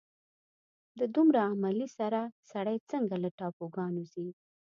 د 0.99 1.01
دومره 1.15 1.39
عملې 1.51 1.87
سره 1.97 2.19
سړی 2.51 2.77
څرنګه 2.89 3.17
له 3.23 3.29
ټاپوګانو 3.37 4.01
ځي. 4.11 4.27